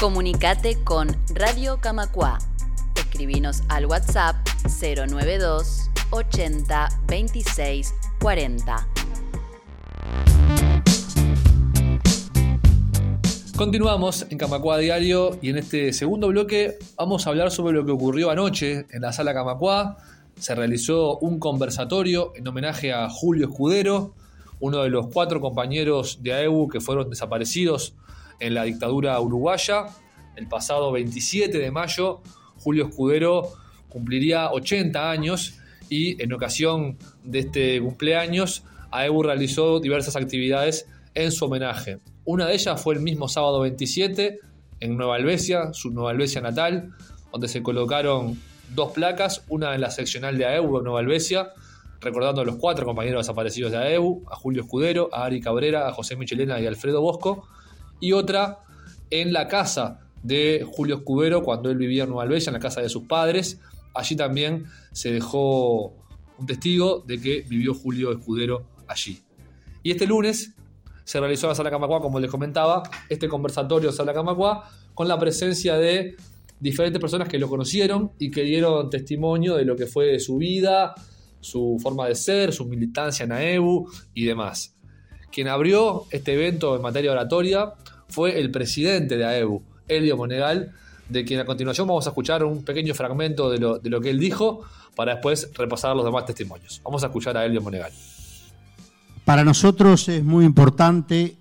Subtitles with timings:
[0.00, 2.38] Comunicate con Radio Camacua.
[2.94, 4.36] Escribinos al WhatsApp
[4.80, 8.88] 092 80 26 40.
[13.56, 17.90] Continuamos en Camacua Diario y en este segundo bloque vamos a hablar sobre lo que
[17.90, 19.96] ocurrió anoche en la sala Camacua.
[20.38, 24.14] Se realizó un conversatorio en homenaje a Julio Escudero,
[24.60, 27.94] uno de los cuatro compañeros de AEU que fueron desaparecidos
[28.40, 29.86] en la dictadura uruguaya.
[30.36, 32.20] El pasado 27 de mayo,
[32.58, 33.48] Julio Escudero
[33.88, 35.58] cumpliría 80 años
[35.88, 42.00] y en ocasión de este cumpleaños, AEU realizó diversas actividades en su homenaje.
[42.24, 44.38] Una de ellas fue el mismo sábado 27
[44.80, 46.90] en Nueva Albesia, su Nueva Albesia natal,
[47.32, 48.38] donde se colocaron
[48.74, 51.52] dos placas, una en la seccional de AEU Nueva Albesia,
[52.00, 55.92] recordando a los cuatro compañeros desaparecidos de AEU, a Julio Escudero, a Ari Cabrera, a
[55.92, 57.48] José Michelena y Alfredo Bosco,
[58.00, 58.60] y otra
[59.10, 62.80] en la casa de Julio Escudero cuando él vivía en Nueva Albesia, en la casa
[62.80, 63.60] de sus padres.
[63.94, 65.94] Allí también se dejó
[66.38, 69.22] un testigo de que vivió Julio Escudero allí.
[69.82, 70.54] Y este lunes
[71.04, 75.08] se realizó en la Sala Camacua, como les comentaba, este conversatorio en Sala Camacua, con
[75.08, 76.16] la presencia de
[76.60, 80.94] diferentes personas que lo conocieron y que dieron testimonio de lo que fue su vida,
[81.40, 84.77] su forma de ser, su militancia en AEBU y demás.
[85.32, 87.72] Quien abrió este evento en materia oratoria
[88.08, 90.72] fue el presidente de AEBU, Elio Monegal,
[91.08, 94.10] de quien a continuación vamos a escuchar un pequeño fragmento de lo, de lo que
[94.10, 94.62] él dijo
[94.94, 96.80] para después repasar los demás testimonios.
[96.84, 97.92] Vamos a escuchar a Elio Monegal.
[99.24, 101.36] Para nosotros es muy importante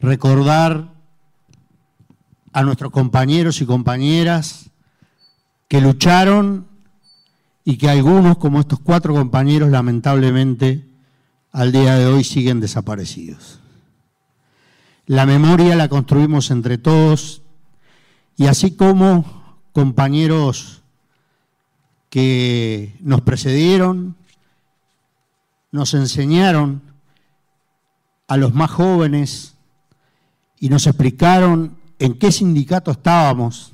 [0.00, 0.88] recordar
[2.52, 4.70] a nuestros compañeros y compañeras
[5.68, 6.66] que lucharon
[7.64, 10.84] y que algunos, como estos cuatro compañeros, lamentablemente
[11.56, 13.60] al día de hoy siguen desaparecidos.
[15.06, 17.40] La memoria la construimos entre todos
[18.36, 20.82] y así como compañeros
[22.10, 24.16] que nos precedieron,
[25.72, 26.82] nos enseñaron
[28.28, 29.54] a los más jóvenes
[30.60, 33.72] y nos explicaron en qué sindicato estábamos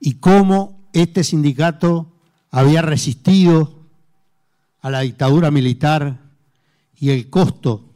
[0.00, 2.10] y cómo este sindicato
[2.50, 3.74] había resistido
[4.80, 6.24] a la dictadura militar
[6.98, 7.92] y el costo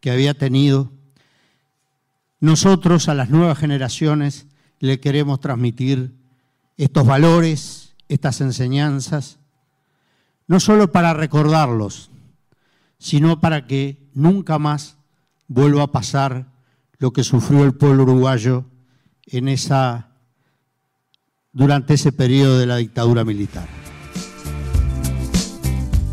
[0.00, 0.92] que había tenido,
[2.40, 4.46] nosotros a las nuevas generaciones
[4.80, 6.12] le queremos transmitir
[6.76, 9.38] estos valores, estas enseñanzas,
[10.48, 12.10] no solo para recordarlos,
[12.98, 14.96] sino para que nunca más
[15.48, 16.46] vuelva a pasar
[16.98, 18.64] lo que sufrió el pueblo uruguayo
[19.26, 20.10] en esa,
[21.52, 23.81] durante ese periodo de la dictadura militar.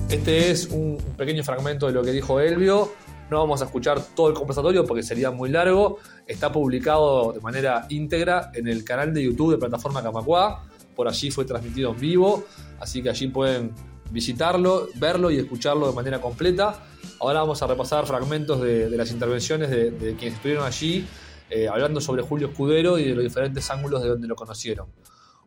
[0.10, 2.92] Este es un pequeño fragmento de lo que dijo Elvio.
[3.30, 6.00] No vamos a escuchar todo el conversatorio porque sería muy largo.
[6.26, 10.66] Está publicado de manera íntegra en el canal de YouTube de Plataforma Camacua.
[10.96, 12.44] Por allí fue transmitido en vivo,
[12.80, 13.72] así que allí pueden
[14.10, 16.84] visitarlo, verlo y escucharlo de manera completa.
[17.20, 21.06] Ahora vamos a repasar fragmentos de, las intervenciones de, quienes estuvieron allí,
[21.52, 24.88] eh, hablando sobre Julio Escudero y de los diferentes ángulos de donde lo conocieron.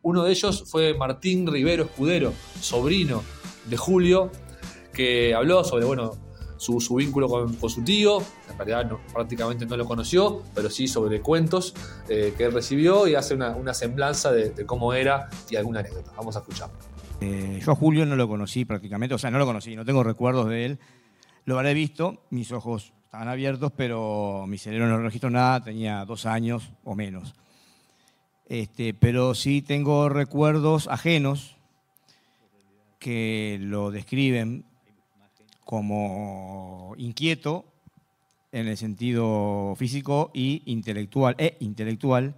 [0.02, 3.24] Uno de ellos fue Martín Rivero Escudero, sobrino
[3.66, 4.30] de Julio,
[4.92, 6.12] que habló sobre bueno,
[6.62, 11.74] su, vínculo con, su tío, en realidad prácticamente no lo conoció, pero sí sobre cuentos
[12.08, 16.12] eh, que él recibió y hace una, semblanza de, cómo era y alguna anécdota.
[16.16, 16.76] Vamos a escucharlo.
[17.20, 20.04] Eh, yo a Julio no lo conocí prácticamente, o sea, no lo conocí, no tengo
[20.04, 20.78] recuerdos de él.
[21.44, 26.26] Lo habré visto, mis ojos estaban abiertos, pero mi cerebro no registró nada, tenía dos
[26.26, 27.34] años o menos.
[28.46, 31.56] Este, pero sí tengo recuerdos ajenos
[32.98, 34.64] que lo describen
[35.64, 37.64] como inquieto
[38.52, 42.36] en el sentido físico y intelectual, e intelectual,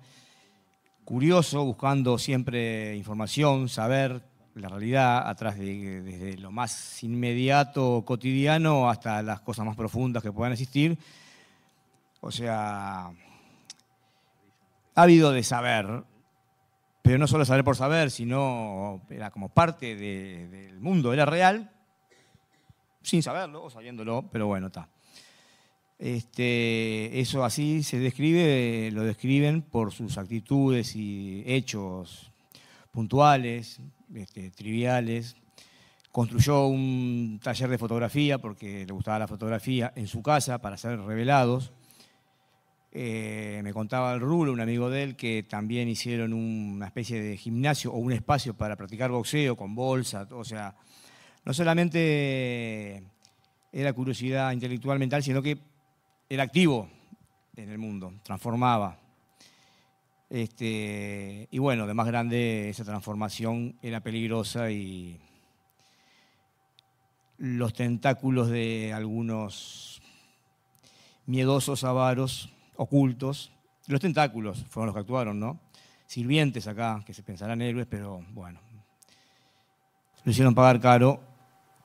[1.05, 4.23] curioso, buscando siempre información, saber
[4.55, 10.33] la realidad, atrás de, desde lo más inmediato, cotidiano, hasta las cosas más profundas que
[10.33, 10.97] puedan existir.
[12.21, 13.07] O sea,
[14.95, 16.05] ha habido de saber,
[17.03, 21.74] pero no solo saber por saber, sino era como parte del mundo, era real,
[23.05, 24.89] sin saberlo o sabiéndolo, pero bueno, está.
[25.99, 32.33] Este, eso así se describe, lo describen por sus actitudes y hechos
[32.91, 33.81] puntuales,
[34.15, 35.37] este, triviales.
[36.11, 41.01] Construyó un taller de fotografía porque le gustaba la fotografía en su casa para ser
[41.01, 41.73] revelados.
[42.93, 47.37] Eh, me contaba el Rulo, un amigo de él, que también hicieron una especie de
[47.37, 50.29] gimnasio o un espacio para practicar boxeo con bolsa.
[50.31, 50.77] O sea,
[51.45, 53.03] no solamente
[53.73, 55.59] era curiosidad intelectual mental, sino que
[56.29, 56.89] era activo
[57.57, 58.99] en el mundo, transformaba.
[60.31, 65.21] Este, y bueno, de más grande esa transformación era peligrosa y
[67.39, 70.01] los tentáculos de algunos
[71.27, 73.53] miedosos avaros ocultos,
[73.87, 75.61] los tentáculos fueron los que actuaron, ¿no?
[76.07, 78.61] Sirvientes acá, que se pensarán héroes, pero bueno,
[80.25, 81.34] lo hicieron pagar caro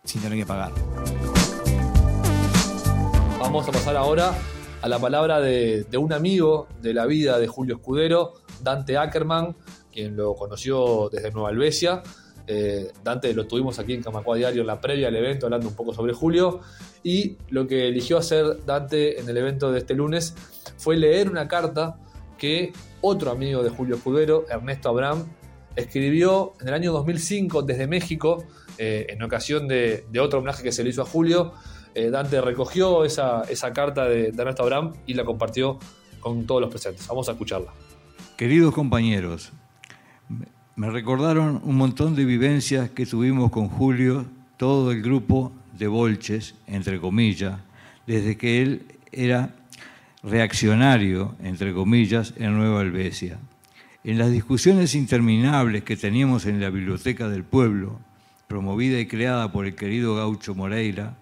[0.04, 0.72] sin tener que pagar.
[3.40, 4.34] Vamos a pasar ahora
[4.82, 9.56] a la palabra de, un amigo de la vida de Julio Escudero, Dante Ackerman,
[9.92, 12.04] quien lo conoció desde Nueva Albesia.
[12.48, 15.76] Eh, Dante lo tuvimos aquí en Camacua Diario en la previa al evento, hablando un
[15.76, 16.62] poco sobre Julio.
[17.04, 20.36] Y lo que eligió hacer Dante en el evento de este lunes
[20.78, 21.98] fue leer una carta
[22.38, 25.26] que otro amigo de Julio Escudero, Ernesto Abraham,
[25.76, 28.44] escribió en el año 2005 desde México,
[28.78, 31.54] eh, en ocasión de, otro homenaje que se le hizo a Julio.
[31.96, 33.44] Eh, Dante recogió esa,
[33.74, 35.80] carta de, de Ernesto Abraham y la compartió
[36.20, 37.08] con todos los presentes.
[37.08, 37.74] Vamos a escucharla.
[38.38, 39.52] Queridos compañeros,
[40.76, 44.26] me recordaron un montón de vivencias que tuvimos con Julio,
[44.58, 47.60] todo el grupo de Bolches, entre comillas,
[48.08, 49.56] desde que él era
[50.24, 53.40] reaccionario, entre comillas, en Nueva Albesia.
[54.02, 58.00] En las discusiones interminables que teníamos en la Biblioteca del Pueblo,
[58.48, 61.18] promovida y creada por el querido Gaucho Moreira,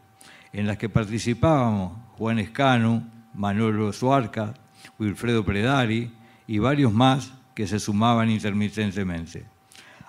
[0.54, 3.04] en las que participábamos Juan Escano,
[3.34, 4.54] Manuel Suarca,
[5.00, 6.12] Wilfredo Predari
[6.46, 9.46] y varios más que se sumaban intermitentemente.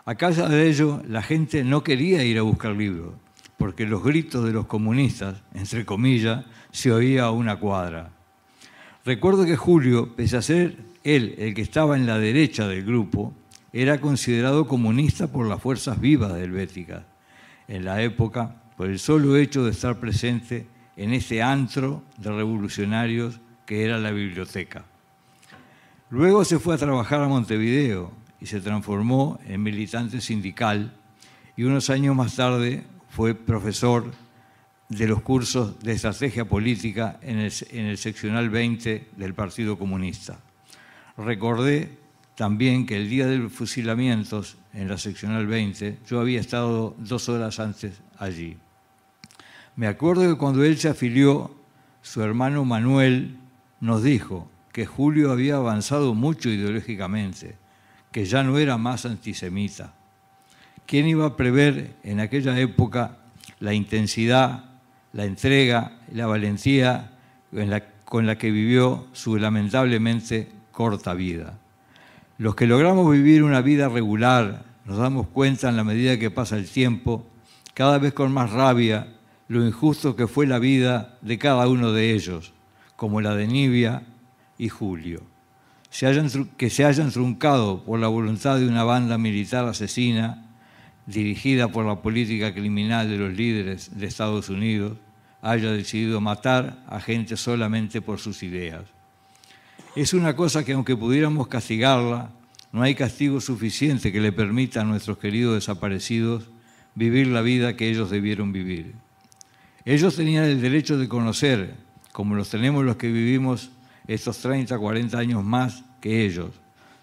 [0.05, 3.15] A causa de ello, la gente no quería ir a buscar libros,
[3.57, 8.11] porque los gritos de los comunistas, entre comillas, se oía a una cuadra.
[9.07, 13.35] Recuerdo que Julio, pese a ser él el que estaba en la derecha del grupo,
[13.73, 17.05] era considerado comunista por las fuerzas vivas de Helvética,
[17.69, 20.67] en la época, por el solo hecho de estar presente
[20.97, 24.85] en ese antro de revolucionarios que era la biblioteca.
[26.11, 30.95] Luego se fue a trabajar a Montevideo y se transformó en militante sindical
[31.57, 34.11] y unos años más tarde fue profesor
[34.89, 40.41] de los cursos de estrategia política en el, seccional 20 del Partido Comunista.
[41.19, 41.99] Recordé
[42.37, 47.29] también que el día de los fusilamientos en la seccional 20 yo había estado dos
[47.29, 48.57] horas antes allí.
[49.75, 51.55] Me acuerdo que cuando él se afilió,
[52.03, 53.37] su hermano Manuel
[53.81, 57.57] nos dijo, que Julio había avanzado mucho ideológicamente,
[58.13, 59.93] que ya no era más antisemita.
[60.87, 63.17] ¿Quién iba a prever en aquella época
[63.59, 64.67] la intensidad,
[65.13, 67.11] la entrega, la valentía
[68.05, 71.59] con la que vivió su lamentablemente corta vida?
[72.39, 76.57] Los que logramos vivir una vida regular nos damos cuenta en la medida que pasa
[76.57, 77.27] el tiempo,
[77.75, 79.09] cada vez con más rabia,
[79.49, 82.53] lo injusto que fue la vida de cada uno de ellos,
[82.95, 84.05] como la de Nibia,
[84.57, 85.23] y Julio,
[86.57, 90.47] que se hayan truncado por la voluntad de una banda militar asesina
[91.07, 94.97] dirigida por la política criminal de los líderes de Estados Unidos,
[95.43, 98.85] haya decidido matar a gente solamente por sus ideas.
[99.97, 102.31] Es una cosa que aunque pudiéramos castigarla,
[102.73, 106.51] no hay castigo suficiente que le permita a nuestros queridos desaparecidos
[106.95, 108.95] vivir la vida que ellos debieron vivir.
[109.85, 111.75] Ellos tenían el derecho de conocer,
[112.13, 113.71] como los tenemos los que vivimos
[114.07, 116.51] estos 30, 40 años más que ellos,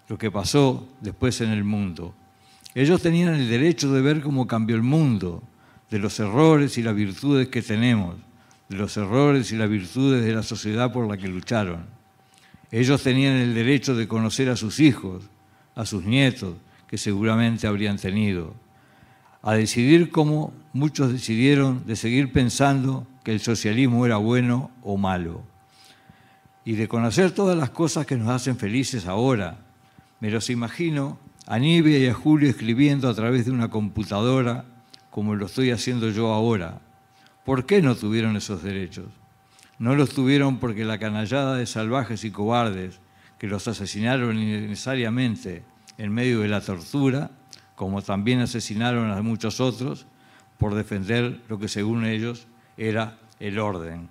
[0.08, 2.14] lo que pasó después en el mundo.
[2.74, 5.42] Ellos tenían el derecho de ver cómo cambió el mundo,
[5.90, 8.16] de los errores y las virtudes que tenemos,
[8.68, 11.95] de los errores y las virtudes de la sociedad por la que lucharon.
[12.70, 15.24] Ellos tenían el derecho de conocer a sus hijos,
[15.74, 16.56] a sus nietos,
[16.88, 18.54] que seguramente habrían tenido,
[19.42, 25.42] a decidir cómo muchos decidieron de seguir pensando que el socialismo era bueno o malo
[26.64, 29.58] y de conocer todas las cosas que nos hacen felices ahora.
[30.20, 34.64] Me los imagino a Nibia y a Julio escribiendo a través de una computadora
[35.10, 36.80] como lo estoy haciendo yo ahora.
[37.44, 39.06] ¿Por qué no tuvieron esos derechos?
[39.78, 43.00] No los tuvieron porque la canallada de salvajes y cobardes
[43.38, 45.62] que los asesinaron innecesariamente
[45.98, 47.30] en medio de la tortura,
[47.74, 50.06] como también asesinaron a muchos otros,
[50.58, 54.08] por defender lo que según ellos era el orden.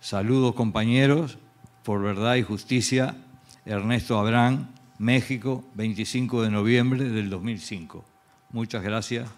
[0.00, 1.38] Saludos compañeros
[1.82, 3.16] por Verdad y Justicia,
[3.64, 4.68] Ernesto Abrán,
[4.98, 8.04] México, 25 de noviembre del 2005.
[8.50, 9.28] Muchas gracias.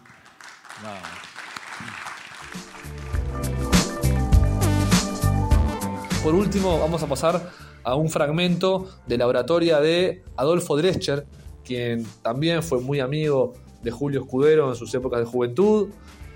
[6.29, 11.25] Por último, vamos a pasar a un fragmento de la oratoria de Adolfo Drescher,
[11.65, 15.89] quien también fue muy amigo de Julio Escudero en sus épocas de juventud.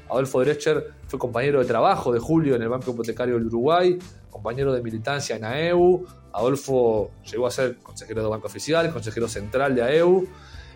[0.08, 3.98] Adolfo Drescher fue compañero de trabajo de Julio en el Banco Hipotecario del Uruguay,
[4.30, 9.74] compañero de militancia en AEU, Adolfo llegó a ser consejero de Banco Oficial, consejero central
[9.74, 10.26] de AEU,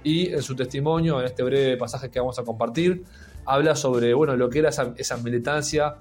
[0.04, 3.06] y en su testimonio, en este breve pasaje que vamos a compartir,
[3.46, 5.96] habla sobre bueno, lo que era esa, militancia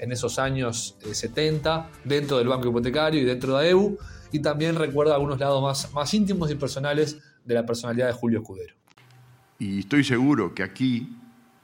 [0.00, 3.98] en esos años 70 eh, dentro del Banco Hipotecario y dentro de AEU,
[4.32, 8.40] y también recuerda algunos lados más, más íntimos y personales de la personalidad de Julio
[8.40, 8.74] Escudero.
[9.58, 11.16] Y estoy seguro que aquí,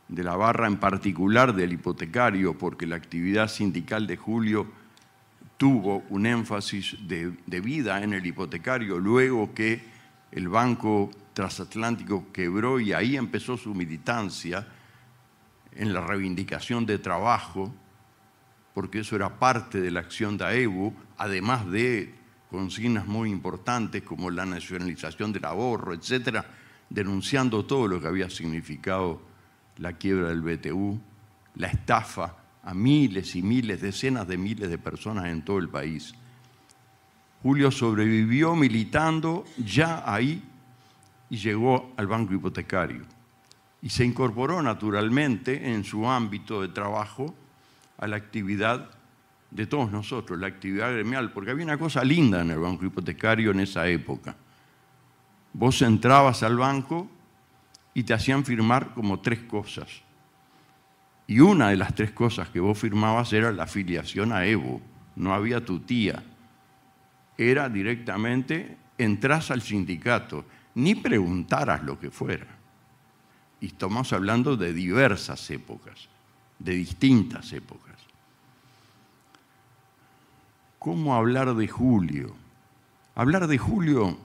[0.08, 4.66] de la barra en particular del hipotecario, porque la actividad sindical de Julio
[5.56, 9.82] tuvo un énfasis de, vida en el hipotecario luego que
[10.30, 14.66] el Banco Transatlántico quebró y ahí empezó su militancia
[15.72, 17.74] en la reivindicación de trabajo,
[18.76, 22.14] porque eso era parte de la acción de AEBU, además de
[22.50, 26.44] consignas muy importantes como la nacionalización del ahorro, etcétera,
[26.90, 29.22] denunciando todo lo que había significado
[29.78, 31.00] la quiebra del BTU,
[31.54, 36.14] la estafa a miles y miles, decenas de miles de personas en todo el país.
[37.42, 40.44] Julio sobrevivió militando ya ahí
[41.30, 43.06] y llegó al banco hipotecario.
[43.80, 47.34] Y se incorporó naturalmente en su ámbito de trabajo
[47.98, 48.90] a la actividad
[49.50, 53.52] de todos nosotros, la actividad gremial, porque había una cosa linda en el banco hipotecario
[53.52, 54.36] en esa época.
[55.52, 57.08] Vos entrabas al banco
[57.94, 60.02] y te hacían firmar como tres cosas.
[61.26, 64.80] Y una de las tres cosas que vos firmabas era la afiliación a Evo.
[65.16, 66.22] No había tu tía.
[67.38, 72.46] Era directamente, entras al sindicato, ni preguntaras lo que fuera.
[73.60, 76.08] Y estamos hablando de diversas épocas,
[76.58, 77.96] de distintas épocas.
[80.78, 82.34] ¿Cómo hablar de Julio?
[83.14, 84.18] Hablar de Julio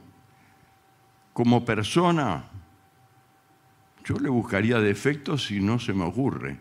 [1.34, 2.46] como persona,
[4.06, 6.58] yo le buscaría defectos si no se me ocurre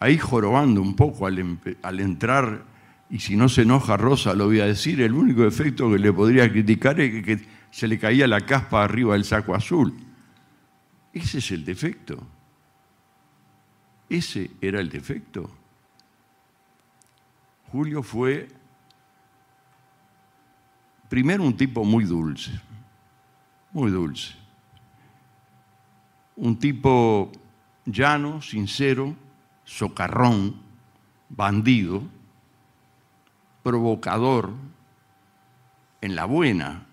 [0.00, 2.64] ahí jorobando un poco al, entrar,
[3.10, 6.12] y si no se enoja Rosa lo voy a decir, el único defecto que le
[6.12, 9.94] podría criticar es que, que se le caía la caspa arriba del saco azul.
[11.12, 12.26] Ese es el defecto.
[14.08, 15.50] Ese era el defecto.
[17.70, 18.48] Julio fue
[21.08, 22.50] primero un tipo muy dulce,
[23.72, 24.34] muy dulce.
[26.36, 27.30] Un tipo
[27.84, 29.14] llano, sincero,
[29.64, 30.56] socarrón,
[31.28, 32.02] bandido,
[33.62, 34.54] provocador,
[36.00, 36.86] en la buena,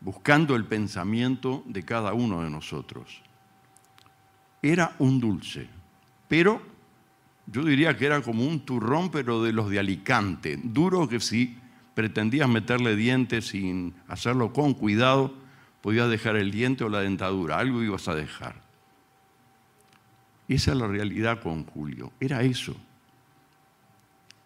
[0.00, 3.22] buscando el pensamiento de cada uno de nosotros.
[4.62, 5.68] Era un dulce,
[6.26, 6.60] pero
[7.46, 11.56] yo diría que era como un turrón, pero de los de Alicante, duro que si
[11.94, 15.32] pretendías meterle dientes sin hacerlo con cuidado,
[15.80, 18.68] podías dejar el diente o la dentadura, algo ibas a dejar.
[20.48, 22.12] Esa es la realidad con Julio.
[22.20, 22.74] Era eso.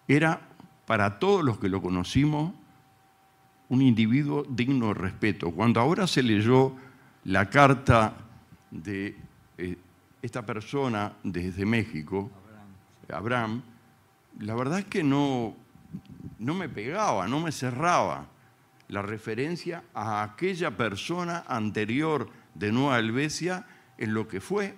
[0.08, 0.40] Era
[0.86, 2.52] para todos los que lo conocimos
[3.68, 5.50] un individuo digno de respeto.
[5.52, 6.74] Cuando ahora se leyó
[7.24, 8.14] la carta
[8.70, 9.16] de
[9.58, 9.76] eh,
[10.22, 12.30] esta persona desde México,
[13.12, 13.62] Abraham,
[14.38, 15.54] la verdad es que no,
[16.38, 18.26] no me pegaba, no me cerraba
[18.88, 23.66] la referencia a aquella persona anterior de Nueva Helvecia
[23.98, 24.76] en lo que fue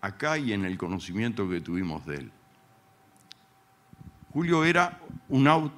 [0.00, 2.32] acá y en el conocimiento que tuvimos de él.
[4.32, 5.70] Julio era un,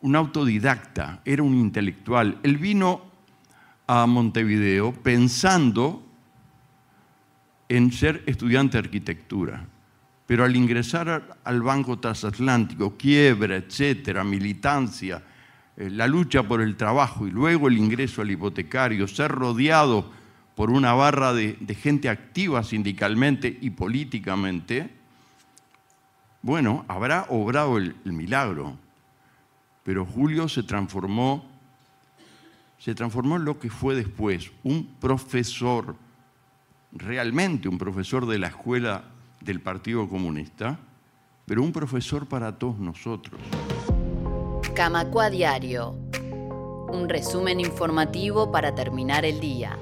[0.00, 2.38] un autodidacta, era un intelectual.
[2.42, 3.02] Él vino
[3.86, 6.03] a Montevideo pensando
[7.68, 9.66] en ser estudiante de arquitectura,
[10.26, 15.22] pero al ingresar al Banco Transatlántico, quiebra, etcétera, militancia,
[15.76, 20.10] eh, la lucha por el trabajo y luego el ingreso al hipotecario, ser rodeado
[20.54, 24.90] por una barra de, gente activa sindicalmente y políticamente,
[26.42, 28.76] bueno, habrá obrado el, el, milagro.
[29.82, 31.44] Pero Julio se transformó,
[32.78, 35.96] se transformó en lo que fue después, un profesor,
[36.94, 39.04] realmente un profesor de la escuela
[39.40, 40.78] del Partido Comunista,
[41.44, 43.40] pero un profesor para todos nosotros.
[44.74, 45.90] Camacua Diario,
[46.88, 49.76] un resumen informativo para terminar el día.